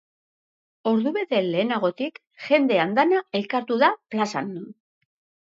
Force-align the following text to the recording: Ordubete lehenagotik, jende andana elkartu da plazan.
Ordubete 0.91 1.41
lehenagotik, 1.47 2.17
jende 2.47 2.81
andana 2.85 3.21
elkartu 3.41 3.79
da 3.85 3.93
plazan. 4.17 4.51